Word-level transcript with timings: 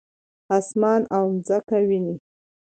اسمان 0.57 1.01
او 1.15 1.23
مځکه 1.35 1.77
وینې؟ 1.87 2.15